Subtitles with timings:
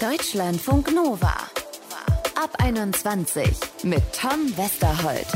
[0.00, 1.34] Deutschlandfunk Nova.
[2.34, 3.48] Ab 21
[3.84, 5.26] mit Tom Westerholt.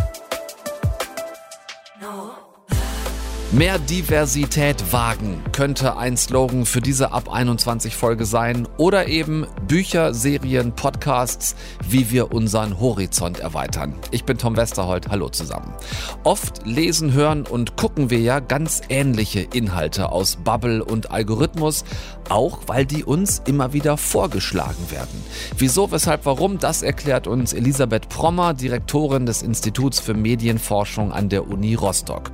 [3.52, 10.14] Mehr Diversität wagen könnte ein Slogan für diese Ab 21 Folge sein oder eben Bücher,
[10.14, 13.96] Serien, Podcasts, wie wir unseren Horizont erweitern.
[14.12, 15.74] Ich bin Tom Westerholt, hallo zusammen.
[16.22, 21.84] Oft lesen, hören und gucken wir ja ganz ähnliche Inhalte aus Bubble und Algorithmus,
[22.28, 25.24] auch weil die uns immer wieder vorgeschlagen werden.
[25.58, 31.48] Wieso, weshalb, warum, das erklärt uns Elisabeth Prommer, Direktorin des Instituts für Medienforschung an der
[31.48, 32.30] Uni Rostock.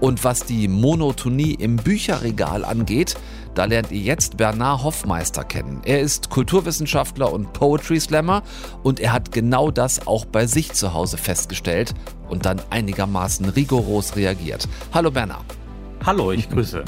[0.00, 3.16] Und was die die Monotonie im Bücherregal angeht,
[3.54, 5.80] da lernt ihr jetzt Bernard Hoffmeister kennen.
[5.84, 8.42] Er ist Kulturwissenschaftler und Poetry Slammer
[8.82, 11.94] und er hat genau das auch bei sich zu Hause festgestellt
[12.28, 14.68] und dann einigermaßen rigoros reagiert.
[14.92, 15.44] Hallo Bernard.
[16.04, 16.84] Hallo, ich grüße.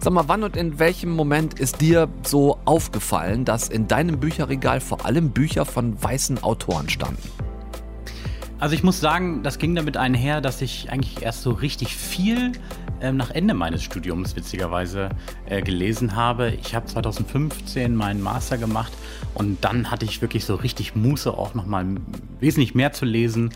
[0.00, 4.80] Sag mal, wann und in welchem Moment ist dir so aufgefallen, dass in deinem Bücherregal
[4.80, 7.41] vor allem Bücher von weißen Autoren standen?
[8.62, 12.52] Also ich muss sagen, das ging damit einher, dass ich eigentlich erst so richtig viel
[13.00, 15.08] ähm, nach Ende meines Studiums witzigerweise
[15.46, 16.52] äh, gelesen habe.
[16.62, 18.92] Ich habe 2015 meinen Master gemacht
[19.34, 21.86] und dann hatte ich wirklich so richtig Muße auch nochmal
[22.38, 23.50] wesentlich mehr zu lesen.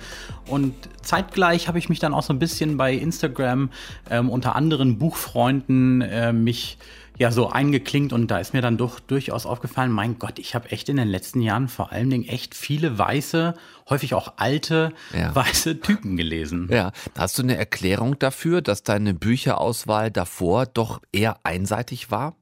[0.48, 3.70] Und zeitgleich habe ich mich dann auch so ein bisschen bei Instagram
[4.10, 6.78] ähm, unter anderen Buchfreunden äh, mich
[7.19, 10.70] ja so eingeklinkt und da ist mir dann doch durchaus aufgefallen, mein Gott, ich habe
[10.70, 13.55] echt in den letzten Jahren vor allen Dingen echt viele weiße,
[13.89, 15.34] häufig auch alte ja.
[15.34, 16.69] weiße Typen gelesen.
[16.70, 22.37] Ja, hast du eine Erklärung dafür, dass deine Bücherauswahl davor doch eher einseitig war?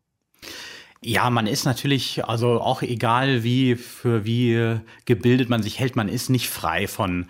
[1.06, 6.08] Ja, man ist natürlich, also auch egal wie, für wie gebildet man sich hält, man
[6.08, 7.27] ist nicht frei von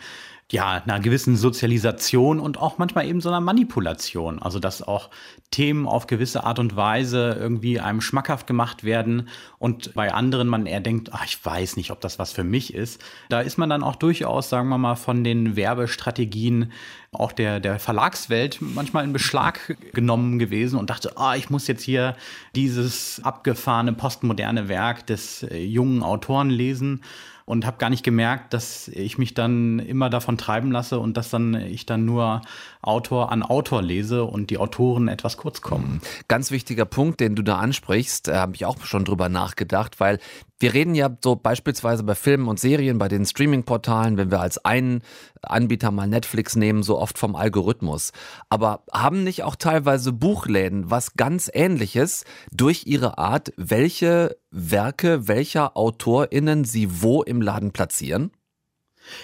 [0.55, 4.41] ja, einer gewissen Sozialisation und auch manchmal eben so einer Manipulation.
[4.41, 5.11] Also, dass auch
[5.51, 10.67] Themen auf gewisse Art und Weise irgendwie einem schmackhaft gemacht werden und bei anderen man
[10.67, 13.03] eher denkt, ach, ich weiß nicht, ob das was für mich ist.
[13.31, 16.71] Da ist man dann auch durchaus, sagen wir mal, von den Werbestrategien
[17.11, 21.83] auch der, der Verlagswelt manchmal in Beschlag genommen gewesen und dachte, ah, ich muss jetzt
[21.83, 22.15] hier
[22.55, 27.01] dieses abgefahrene postmoderne Werk des äh, jungen Autoren lesen
[27.47, 31.31] und habe gar nicht gemerkt, dass ich mich dann immer davon treiben lasse und dass
[31.31, 32.41] dann ich dann nur
[32.81, 36.01] Autor an Autor lese und die Autoren etwas kurz kommen.
[36.29, 40.19] Ganz wichtiger Punkt, den du da ansprichst, äh, habe ich auch schon drüber nachgedacht, weil
[40.65, 44.65] wir reden ja so beispielsweise bei Filmen und Serien, bei den Streaming-Portalen, wenn wir als
[44.65, 45.03] einen
[45.43, 48.13] Anbieter mal Netflix nehmen, so oft vom Algorithmus.
[48.49, 55.77] Aber haben nicht auch teilweise Buchläden was ganz ähnliches durch ihre Art, welche Werke welcher
[55.77, 58.31] AutorInnen sie wo im Laden platzieren?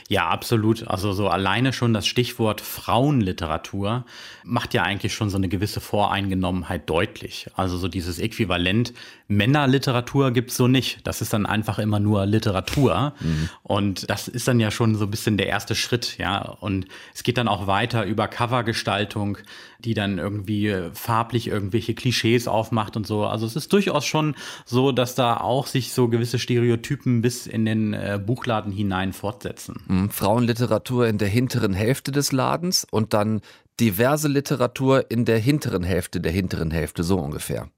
[0.08, 0.86] Ja, absolut.
[0.88, 4.04] Also so alleine schon das Stichwort Frauenliteratur
[4.44, 7.48] macht ja eigentlich schon so eine gewisse Voreingenommenheit deutlich.
[7.54, 8.92] Also so dieses Äquivalent
[9.30, 11.06] Männerliteratur gibt's so nicht.
[11.06, 13.14] Das ist dann einfach immer nur Literatur.
[13.20, 13.48] Mhm.
[13.62, 16.40] Und das ist dann ja schon so ein bisschen der erste Schritt, ja.
[16.60, 19.38] Und es geht dann auch weiter über Covergestaltung,
[19.78, 23.24] die dann irgendwie farblich irgendwelche Klischees aufmacht und so.
[23.24, 27.64] Also es ist durchaus schon so, dass da auch sich so gewisse Stereotypen bis in
[27.64, 29.76] den äh, Buchladen hinein fortsetzen.
[29.86, 30.10] Mhm.
[30.10, 33.42] Frauenliteratur in der hinteren Hälfte des Ladens und dann
[33.78, 37.70] diverse Literatur in der hinteren Hälfte der hinteren Hälfte, so ungefähr.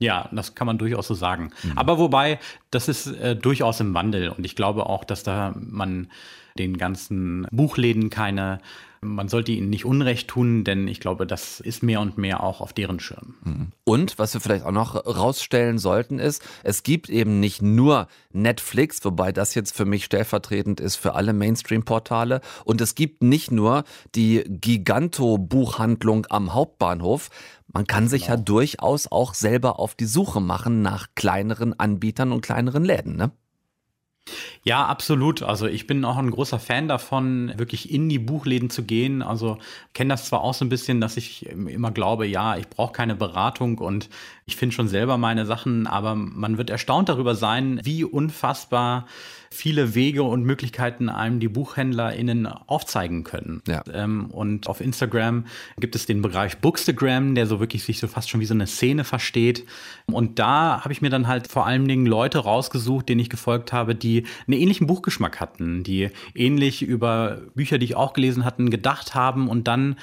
[0.00, 1.50] Ja, das kann man durchaus so sagen.
[1.62, 1.78] Mhm.
[1.78, 2.40] Aber wobei,
[2.70, 6.08] das ist äh, durchaus im Wandel und ich glaube auch, dass da man
[6.58, 8.60] den ganzen Buchläden keine
[9.02, 12.60] man sollte ihnen nicht Unrecht tun, denn ich glaube, das ist mehr und mehr auch
[12.60, 13.34] auf deren Schirm.
[13.44, 13.68] Mhm.
[13.84, 19.02] Und was wir vielleicht auch noch rausstellen sollten, ist, es gibt eben nicht nur Netflix,
[19.04, 22.42] wobei das jetzt für mich stellvertretend ist für alle Mainstream-Portale.
[22.64, 23.84] Und es gibt nicht nur
[24.14, 27.30] die Giganto-Buchhandlung am Hauptbahnhof.
[27.72, 28.34] Man kann sich genau.
[28.34, 33.30] ja durchaus auch selber auf die Suche machen nach kleineren Anbietern und kleineren Läden, ne?
[34.62, 35.42] Ja, absolut.
[35.42, 39.22] Also ich bin auch ein großer Fan davon, wirklich in die Buchläden zu gehen.
[39.22, 39.58] Also
[39.94, 43.14] kenne das zwar auch so ein bisschen, dass ich immer glaube, ja, ich brauche keine
[43.16, 44.10] Beratung und
[44.44, 49.06] ich finde schon selber meine Sachen, aber man wird erstaunt darüber sein, wie unfassbar
[49.52, 53.62] viele Wege und Möglichkeiten einem die BuchhändlerInnen aufzeigen können.
[53.66, 53.82] Ja.
[53.92, 55.44] Ähm, und auf Instagram
[55.78, 58.68] gibt es den Bereich Bookstagram, der so wirklich sich so fast schon wie so eine
[58.68, 59.66] Szene versteht.
[60.06, 63.72] Und da habe ich mir dann halt vor allen Dingen Leute rausgesucht, denen ich gefolgt
[63.72, 68.70] habe, die einen ähnlichen Buchgeschmack hatten, die ähnlich über Bücher, die ich auch gelesen hatten,
[68.70, 69.96] gedacht haben und dann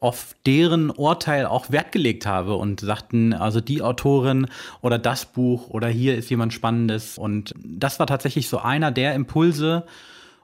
[0.00, 4.46] auf deren Urteil auch Wert gelegt habe und sagten, also die Autorin
[4.82, 7.18] oder das Buch oder hier ist jemand Spannendes.
[7.18, 9.84] Und das war tatsächlich so einer der Impulse.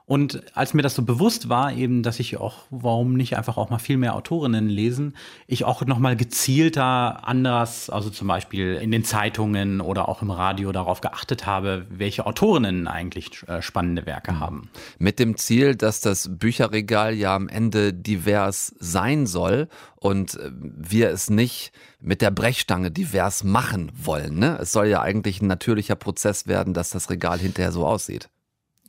[0.07, 3.69] Und als mir das so bewusst war, eben, dass ich auch, warum nicht einfach auch
[3.69, 5.17] mal viel mehr Autorinnen lesen,
[5.47, 10.71] ich auch nochmal gezielter anders, also zum Beispiel in den Zeitungen oder auch im Radio
[10.71, 14.39] darauf geachtet habe, welche Autorinnen eigentlich äh, spannende Werke mhm.
[14.39, 14.69] haben.
[14.97, 19.67] Mit dem Ziel, dass das Bücherregal ja am Ende divers sein soll
[19.97, 24.39] und äh, wir es nicht mit der Brechstange divers machen wollen.
[24.39, 24.57] Ne?
[24.61, 28.29] Es soll ja eigentlich ein natürlicher Prozess werden, dass das Regal hinterher so aussieht.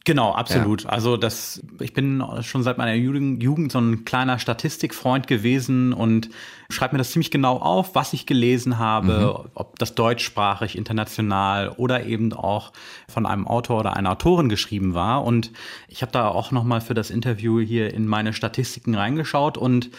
[0.09, 0.85] Genau, absolut.
[0.85, 0.89] Ja.
[0.89, 6.31] Also das, ich bin schon seit meiner Jugend so ein kleiner Statistikfreund gewesen und
[6.71, 9.51] schreibe mir das ziemlich genau auf, was ich gelesen habe, mhm.
[9.53, 12.73] ob das deutschsprachig, international oder eben auch
[13.07, 15.25] von einem Autor oder einer Autorin geschrieben war.
[15.25, 15.53] Und
[15.89, 19.91] ich habe da auch nochmal für das Interview hier in meine Statistiken reingeschaut und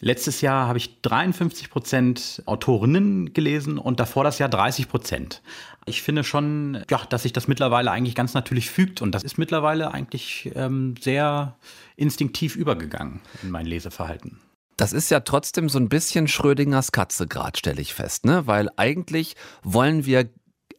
[0.00, 5.42] Letztes Jahr habe ich 53 Prozent Autorinnen gelesen und davor das Jahr 30 Prozent.
[5.86, 9.38] Ich finde schon, ja, dass sich das mittlerweile eigentlich ganz natürlich fügt und das ist
[9.38, 11.56] mittlerweile eigentlich ähm, sehr
[11.96, 14.38] instinktiv übergegangen in mein Leseverhalten.
[14.76, 18.46] Das ist ja trotzdem so ein bisschen Schrödingers Katze gerade, stelle ich fest, ne?
[18.46, 20.28] Weil eigentlich wollen wir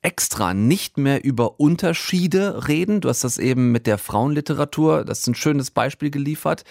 [0.02, 3.02] extra nicht mehr über Unterschiede reden.
[3.02, 6.64] Du hast das eben mit der Frauenliteratur, das ist ein schönes Beispiel geliefert.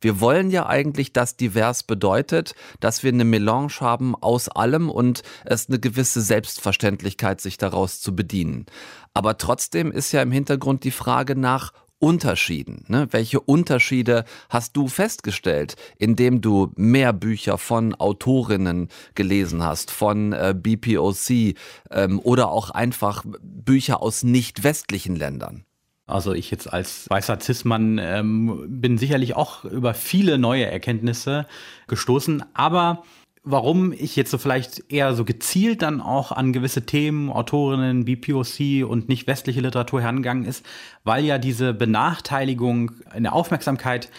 [0.00, 5.22] Wir wollen ja eigentlich, dass divers bedeutet, dass wir eine Melange haben aus allem und
[5.44, 8.66] es eine gewisse Selbstverständlichkeit, sich daraus zu bedienen.
[9.14, 12.84] Aber trotzdem ist ja im Hintergrund die Frage nach Unterschieden.
[12.88, 13.06] Ne?
[13.12, 20.52] Welche Unterschiede hast du festgestellt, indem du mehr Bücher von Autorinnen gelesen hast, von äh,
[20.52, 21.54] BPOC
[21.92, 25.64] ähm, oder auch einfach Bücher aus nicht westlichen Ländern?
[26.06, 31.46] Also ich jetzt als weißer Cis-Mann ähm, bin sicherlich auch über viele neue Erkenntnisse
[31.86, 33.04] gestoßen, aber
[33.44, 38.88] warum ich jetzt so vielleicht eher so gezielt dann auch an gewisse Themen, Autorinnen, BPOC
[38.88, 40.64] und nicht westliche Literatur herangegangen ist,
[41.04, 44.10] weil ja diese Benachteiligung in der Aufmerksamkeit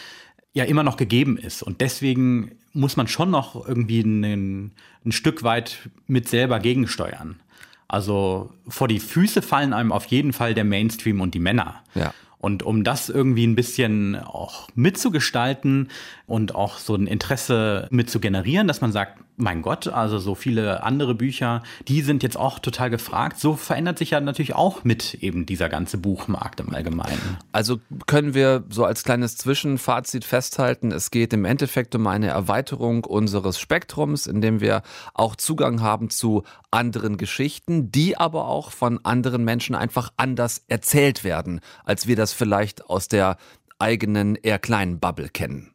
[0.54, 1.64] ja immer noch gegeben ist.
[1.64, 4.72] Und deswegen muss man schon noch irgendwie ein,
[5.06, 7.40] ein Stück weit mit selber gegensteuern.
[7.88, 11.82] Also vor die Füße fallen einem auf jeden Fall der Mainstream und die Männer.
[11.96, 12.14] Ja.
[12.44, 15.88] Und um das irgendwie ein bisschen auch mitzugestalten
[16.28, 20.36] und auch so ein Interesse mit zu generieren, dass man sagt, mein Gott, also so
[20.36, 23.40] viele andere Bücher, die sind jetzt auch total gefragt.
[23.40, 27.38] So verändert sich ja natürlich auch mit eben dieser ganze Buchmarkt im Allgemeinen.
[27.52, 33.04] Also können wir so als kleines Zwischenfazit festhalten, es geht im Endeffekt um eine Erweiterung
[33.04, 34.84] unseres Spektrums, indem wir
[35.14, 41.24] auch Zugang haben zu anderen Geschichten, die aber auch von anderen Menschen einfach anders erzählt
[41.24, 43.38] werden, als wir das vielleicht aus der
[43.80, 45.73] eigenen eher kleinen Bubble kennen.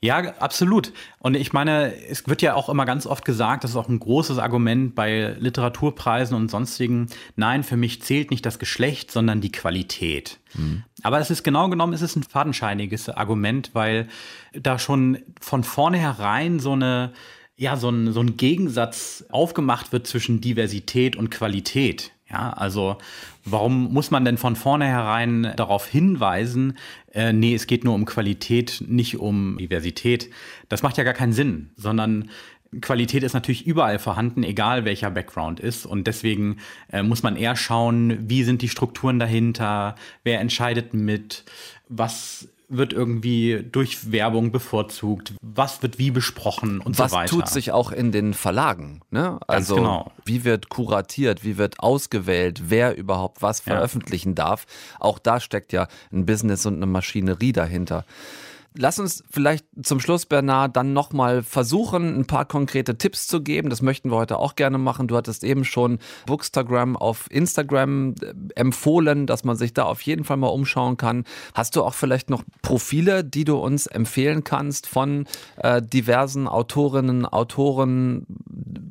[0.00, 0.92] Ja, absolut.
[1.20, 4.00] Und ich meine, es wird ja auch immer ganz oft gesagt, das ist auch ein
[4.00, 7.06] großes Argument bei Literaturpreisen und sonstigen.
[7.36, 10.40] Nein, für mich zählt nicht das Geschlecht, sondern die Qualität.
[10.54, 10.82] Mhm.
[11.02, 14.08] Aber es ist genau genommen, es ist ein fadenscheiniges Argument, weil
[14.52, 17.12] da schon von vornherein so eine,
[17.56, 22.12] ja, so ein, so ein Gegensatz aufgemacht wird zwischen Diversität und Qualität.
[22.32, 22.96] Ja, also
[23.44, 26.78] warum muss man denn von vornherein darauf hinweisen,
[27.12, 30.30] äh, nee, es geht nur um Qualität, nicht um Diversität?
[30.70, 32.30] Das macht ja gar keinen Sinn, sondern
[32.80, 35.84] Qualität ist natürlich überall vorhanden, egal welcher Background ist.
[35.84, 36.56] Und deswegen
[36.90, 39.94] äh, muss man eher schauen, wie sind die Strukturen dahinter,
[40.24, 41.44] wer entscheidet mit,
[41.88, 45.34] was wird irgendwie durch Werbung bevorzugt?
[45.40, 47.24] Was wird wie besprochen und Was so weiter?
[47.24, 49.00] Was tut sich auch in den Verlagen?
[49.10, 49.38] Ne?
[49.46, 50.12] Also genau.
[50.24, 54.46] wie wird kuratiert, wie wird ausgewählt, wer überhaupt was veröffentlichen ja.
[54.46, 54.66] darf?
[54.98, 58.04] Auch da steckt ja ein Business und eine Maschinerie dahinter.
[58.74, 63.68] Lass uns vielleicht zum Schluss, Bernard, dann nochmal versuchen, ein paar konkrete Tipps zu geben.
[63.68, 65.08] Das möchten wir heute auch gerne machen.
[65.08, 70.24] Du hattest eben schon Bookstagram auf Instagram äh, empfohlen, dass man sich da auf jeden
[70.24, 71.24] Fall mal umschauen kann.
[71.54, 75.26] Hast du auch vielleicht noch Profile, die du uns empfehlen kannst von
[75.56, 78.26] äh, diversen Autorinnen, Autoren,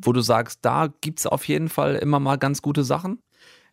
[0.03, 3.19] wo du sagst, da gibt es auf jeden Fall immer mal ganz gute Sachen?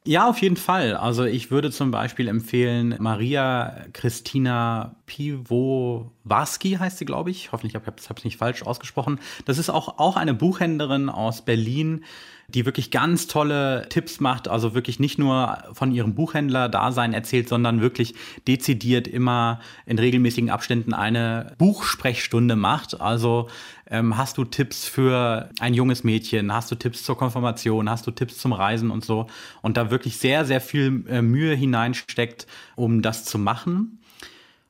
[0.09, 0.95] Ja, auf jeden Fall.
[0.95, 7.53] Also ich würde zum Beispiel empfehlen, Maria Christina Piwowarski heißt sie, glaube ich.
[7.53, 9.21] Hoffentlich habe ich es nicht falsch ausgesprochen.
[9.45, 12.05] Das ist auch, auch eine Buchhändlerin aus Berlin,
[12.49, 17.83] die wirklich ganz tolle Tipps macht, also wirklich nicht nur von ihrem Buchhändler-Dasein erzählt, sondern
[17.83, 18.15] wirklich
[18.47, 23.03] dezidiert immer in regelmäßigen Abständen eine Buchsprechstunde macht.
[23.03, 23.49] Also
[23.91, 28.13] ähm, hast du Tipps für ein junges Mädchen, hast du Tipps zur Konfirmation, hast du
[28.13, 29.27] Tipps zum Reisen und so.
[29.61, 33.99] Und da wirklich sehr, sehr viel äh, Mühe hineinsteckt, um das zu machen.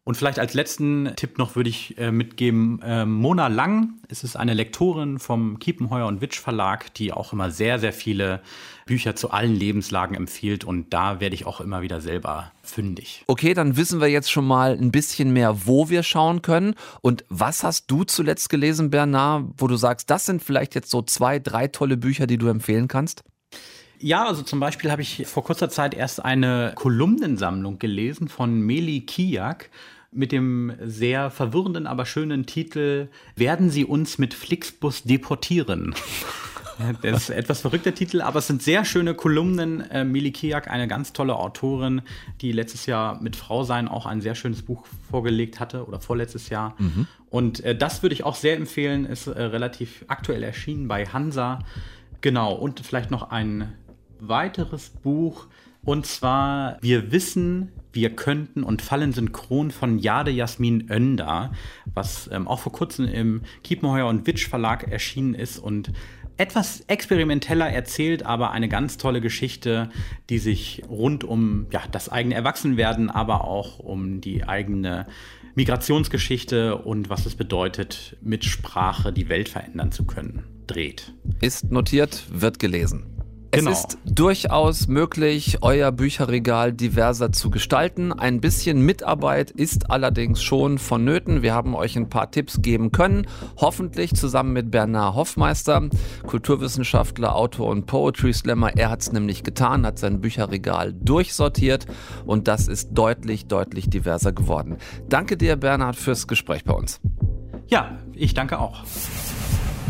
[0.09, 4.37] Und vielleicht als letzten Tipp noch würde ich äh, mitgeben, äh, Mona Lang, es ist
[4.37, 8.41] eine Lektorin vom Kiepenheuer und Witsch Verlag, die auch immer sehr, sehr viele
[8.87, 13.23] Bücher zu allen Lebenslagen empfiehlt und da werde ich auch immer wieder selber fündig.
[13.27, 16.75] Okay, dann wissen wir jetzt schon mal ein bisschen mehr, wo wir schauen können.
[17.03, 21.03] Und was hast du zuletzt gelesen, Bernard, wo du sagst, das sind vielleicht jetzt so
[21.03, 23.25] zwei, drei tolle Bücher, die du empfehlen kannst?
[24.01, 29.01] Ja, also zum Beispiel habe ich vor kurzer Zeit erst eine Kolumnensammlung gelesen von Meli
[29.01, 29.71] Kijak
[30.11, 35.95] mit dem sehr verwirrenden, aber schönen Titel Werden Sie uns mit Flixbus deportieren?
[37.03, 39.81] Das ist etwas verrückter Titel, aber es sind sehr schöne Kolumnen.
[39.91, 42.03] Äh, Mili Kiak, eine ganz tolle Autorin,
[42.41, 46.51] die letztes Jahr mit Frau sein auch ein sehr schönes Buch vorgelegt hatte oder vorletztes
[46.51, 46.77] Jahr.
[46.79, 47.07] Mhm.
[47.31, 51.59] Und äh, das würde ich auch sehr empfehlen, ist äh, relativ aktuell erschienen bei Hansa.
[52.21, 53.73] Genau, und vielleicht noch ein
[54.21, 55.47] weiteres Buch.
[55.85, 61.53] Und zwar Wir wissen, wir könnten und fallen synchron von Jade Jasmin Önder,
[61.95, 65.93] was ähm, auch vor kurzem im Kiepenheuer und Witsch Verlag erschienen ist und
[66.37, 69.91] etwas experimenteller erzählt, aber eine ganz tolle Geschichte,
[70.31, 75.07] die sich rund um ja, das eigene Erwachsenwerden, aber auch um die eigene
[75.57, 81.13] Migrationsgeschichte und was es bedeutet, mit Sprache die Welt verändern zu können, dreht.
[81.41, 83.18] Ist notiert, wird gelesen.
[83.51, 83.71] Genau.
[83.71, 88.13] Es ist durchaus möglich, euer Bücherregal diverser zu gestalten.
[88.13, 91.43] Ein bisschen Mitarbeit ist allerdings schon vonnöten.
[91.43, 93.27] Wir haben euch ein paar Tipps geben können.
[93.57, 95.89] Hoffentlich zusammen mit Bernard Hoffmeister,
[96.27, 98.77] Kulturwissenschaftler, Autor und Poetry Slammer.
[98.77, 101.87] Er hat es nämlich getan, hat sein Bücherregal durchsortiert
[102.27, 104.77] und das ist deutlich, deutlich diverser geworden.
[105.09, 107.01] Danke dir, Bernhard, fürs Gespräch bei uns.
[107.69, 108.85] Ja, ich danke auch.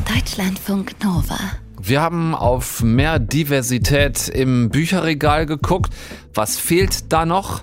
[0.07, 1.39] Deutschlandfunk Nova.
[1.81, 5.93] Wir haben auf mehr Diversität im Bücherregal geguckt.
[6.35, 7.63] Was fehlt da noch?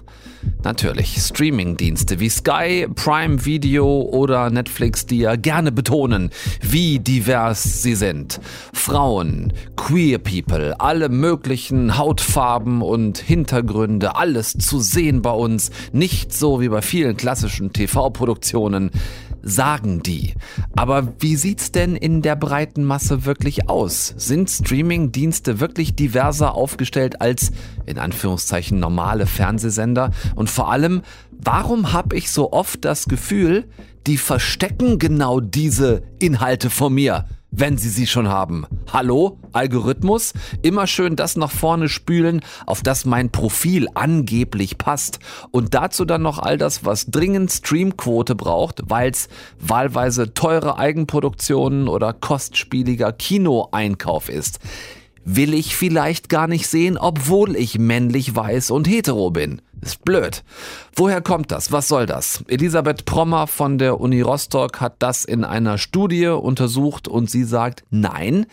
[0.64, 6.30] Natürlich Streamingdienste wie Sky, Prime Video oder Netflix, die ja gerne betonen,
[6.62, 8.40] wie divers sie sind.
[8.74, 15.72] Frauen, Queer People, alle möglichen Hautfarben und Hintergründe, alles zu sehen bei uns.
[15.92, 18.92] Nicht so wie bei vielen klassischen TV-Produktionen
[19.46, 20.34] sagen die.
[20.76, 24.14] Aber wie sieht's denn in der breiten Masse wirklich aus?
[24.18, 27.52] Sind Streaming-Dienste wirklich diverser aufgestellt als
[27.86, 30.12] in Anführungszeichen normale Fernsehsender?
[30.36, 33.66] Und vor allem, warum habe ich so oft das Gefühl,
[34.08, 37.26] die verstecken genau diese Inhalte vor mir?
[37.58, 38.66] Wenn Sie sie schon haben.
[38.92, 40.34] Hallo, Algorithmus?
[40.62, 45.20] Immer schön das nach vorne spülen, auf das mein Profil angeblich passt.
[45.52, 51.88] Und dazu dann noch all das, was dringend Streamquote braucht, weil es wahlweise teure Eigenproduktionen
[51.88, 54.60] oder kostspieliger Kinoeinkauf ist.
[55.24, 59.62] Will ich vielleicht gar nicht sehen, obwohl ich männlich, weiß und hetero bin.
[59.86, 60.44] Ist blöd.
[60.96, 61.72] Woher kommt das?
[61.72, 62.44] Was soll das?
[62.48, 67.84] Elisabeth Prommer von der Uni Rostock hat das in einer Studie untersucht und sie sagt,
[67.92, 68.48] nein,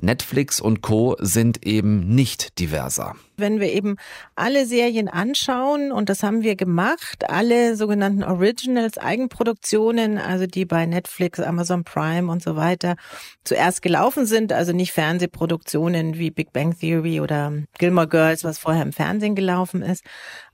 [0.00, 3.14] Netflix und Co sind eben nicht diverser.
[3.36, 3.96] Wenn wir eben
[4.36, 10.86] alle Serien anschauen, und das haben wir gemacht, alle sogenannten Originals, Eigenproduktionen, also die bei
[10.86, 12.94] Netflix, Amazon Prime und so weiter
[13.42, 18.82] zuerst gelaufen sind, also nicht Fernsehproduktionen wie Big Bang Theory oder Gilmore Girls, was vorher
[18.82, 20.04] im Fernsehen gelaufen ist.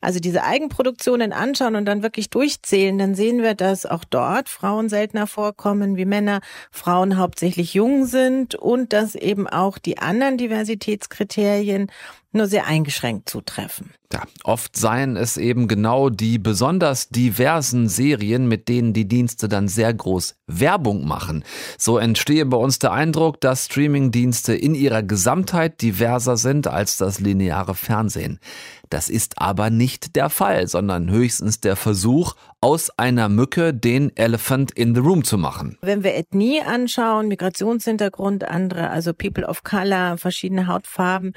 [0.01, 4.89] Also diese Eigenproduktionen anschauen und dann wirklich durchzählen, dann sehen wir, dass auch dort Frauen
[4.89, 11.91] seltener vorkommen wie Männer, Frauen hauptsächlich jung sind und dass eben auch die anderen Diversitätskriterien
[12.33, 13.93] nur sehr eingeschränkt zutreffen.
[14.13, 19.69] Ja, oft seien es eben genau die besonders diversen Serien, mit denen die Dienste dann
[19.69, 21.45] sehr groß Werbung machen.
[21.79, 27.21] So entstehe bei uns der Eindruck, dass Streamingdienste in ihrer Gesamtheit diverser sind als das
[27.21, 28.41] lineare Fernsehen.
[28.89, 34.73] Das ist aber nicht der Fall, sondern höchstens der Versuch, aus einer Mücke den Elephant
[34.73, 35.79] in the Room zu machen.
[35.83, 41.33] Wenn wir Ethnie anschauen, Migrationshintergrund, andere, also People of Color, verschiedene Hautfarben,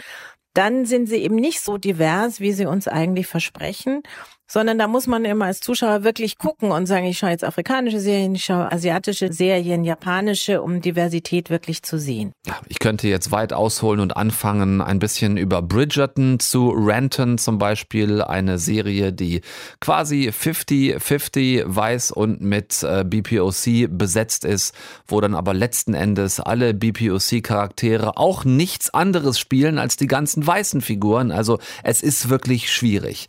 [0.53, 4.03] dann sind sie eben nicht so divers, wie sie uns eigentlich versprechen
[4.47, 7.99] sondern da muss man immer als Zuschauer wirklich gucken und sagen, ich schaue jetzt afrikanische
[7.99, 12.33] Serien, ich schaue asiatische Serien, japanische, um Diversität wirklich zu sehen.
[12.45, 17.57] Ja, ich könnte jetzt weit ausholen und anfangen, ein bisschen über Bridgerton zu ranten, zum
[17.57, 19.41] Beispiel eine Serie, die
[19.79, 24.75] quasi 50-50 weiß und mit äh, BPOC besetzt ist,
[25.07, 30.81] wo dann aber letzten Endes alle BPOC-Charaktere auch nichts anderes spielen als die ganzen weißen
[30.81, 31.31] Figuren.
[31.31, 33.27] Also es ist wirklich schwierig.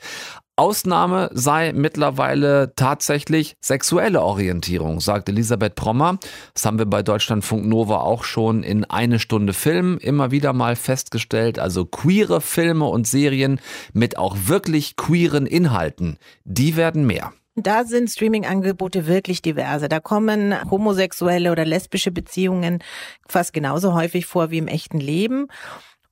[0.57, 6.19] Ausnahme sei mittlerweile tatsächlich sexuelle Orientierung, sagt Elisabeth Prommer.
[6.53, 10.77] Das haben wir bei Deutschlandfunk Nova auch schon in eine Stunde Film immer wieder mal
[10.77, 11.59] festgestellt.
[11.59, 13.61] Also queere Filme und Serien
[13.93, 17.33] mit auch wirklich queeren Inhalten, die werden mehr.
[17.57, 19.89] Da sind Streaming-Angebote wirklich diverse.
[19.89, 22.83] Da kommen homosexuelle oder lesbische Beziehungen
[23.29, 25.47] fast genauso häufig vor wie im echten Leben.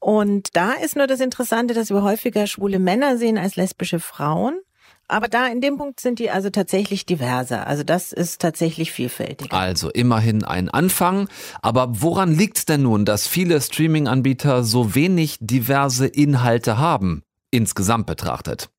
[0.02, 4.60] Und da ist nur das Interessante, dass wir häufiger schwule Männer sehen als lesbische Frauen.
[5.06, 7.68] Aber da in dem Punkt sind die also tatsächlich diverser.
[7.68, 9.52] Also das ist tatsächlich vielfältig.
[9.52, 11.28] Also immerhin ein Anfang.
[11.60, 18.06] Aber woran liegt es denn nun, dass viele Streaming-Anbieter so wenig diverse Inhalte haben, insgesamt
[18.06, 18.70] betrachtet?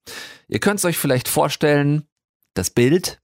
[0.50, 2.04] Ihr könnt es euch vielleicht vorstellen,
[2.54, 3.22] das Bild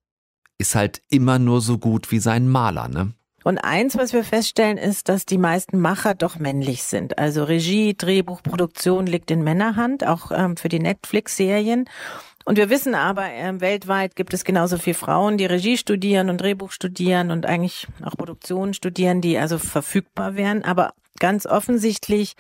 [0.58, 3.14] ist halt immer nur so gut wie sein Maler, ne?
[3.50, 7.18] Und eins, was wir feststellen, ist, dass die meisten Macher doch männlich sind.
[7.18, 11.86] Also Regie, Drehbuch, Produktion liegt in Männerhand, auch ähm, für die Netflix-Serien.
[12.46, 16.40] Und wir wissen aber, äh, weltweit gibt es genauso viele Frauen, die Regie studieren und
[16.40, 20.64] Drehbuch studieren und eigentlich auch Produktion studieren, die also verfügbar wären.
[20.64, 22.36] Aber ganz offensichtlich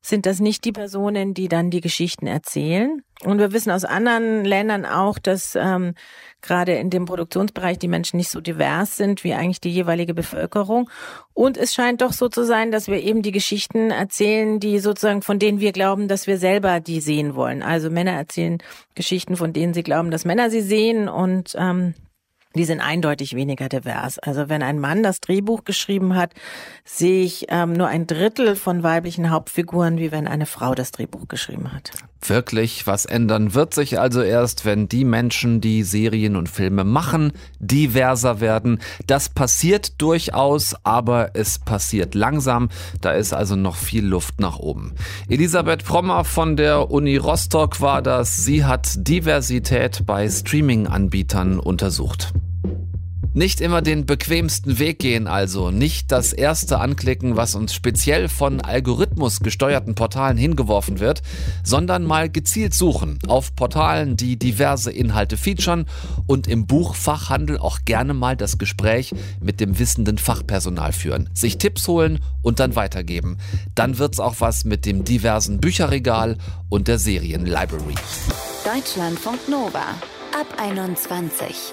[0.00, 3.02] sind das nicht die Personen, die dann die Geschichten erzählen.
[3.24, 5.94] Und wir wissen aus anderen Ländern auch, dass ähm,
[6.40, 10.90] gerade in dem Produktionsbereich die Menschen nicht so divers sind wie eigentlich die jeweilige Bevölkerung.
[11.32, 15.22] Und es scheint doch so zu sein, dass wir eben die Geschichten erzählen, die sozusagen
[15.22, 17.62] von denen wir glauben, dass wir selber die sehen wollen.
[17.62, 18.58] Also Männer erzählen
[18.94, 21.94] Geschichten, von denen sie glauben, dass Männer sie sehen und ähm,
[22.54, 24.18] die sind eindeutig weniger divers.
[24.18, 26.32] Also wenn ein Mann das Drehbuch geschrieben hat,
[26.84, 31.28] sehe ich ähm, nur ein Drittel von weiblichen Hauptfiguren, wie wenn eine Frau das Drehbuch
[31.28, 31.90] geschrieben hat.
[32.24, 37.32] Wirklich was ändern wird sich also erst, wenn die Menschen, die Serien und Filme machen,
[37.58, 38.78] diverser werden.
[39.08, 42.68] Das passiert durchaus, aber es passiert langsam.
[43.00, 44.94] Da ist also noch viel Luft nach oben.
[45.28, 48.44] Elisabeth Frommer von der Uni Rostock war das.
[48.44, 52.32] Sie hat Diversität bei Streaming-Anbietern untersucht.
[53.34, 58.60] Nicht immer den bequemsten Weg gehen also, nicht das erste anklicken, was uns speziell von
[58.60, 61.22] Algorithmus gesteuerten Portalen hingeworfen wird,
[61.64, 65.86] sondern mal gezielt suchen auf Portalen, die diverse Inhalte featuren
[66.26, 71.88] und im Buchfachhandel auch gerne mal das Gespräch mit dem wissenden Fachpersonal führen, sich Tipps
[71.88, 73.38] holen und dann weitergeben.
[73.74, 76.36] Dann wird's auch was mit dem diversen Bücherregal
[76.68, 77.94] und der Serienlibrary.
[78.64, 79.96] Deutschlandfunk Nova
[80.38, 81.72] ab 21.